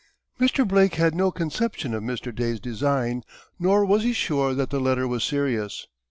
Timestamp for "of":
1.93-2.01